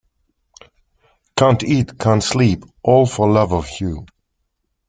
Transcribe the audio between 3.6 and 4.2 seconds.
you.